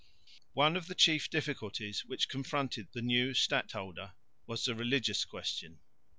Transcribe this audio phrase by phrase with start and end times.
[0.53, 4.13] One of the chief difficulties which confronted the new stadholder
[4.47, 5.77] was the religious question.